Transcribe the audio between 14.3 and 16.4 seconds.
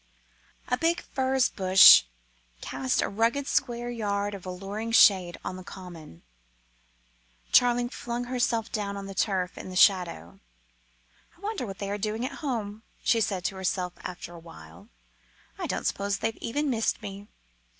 a while. "I don't suppose they've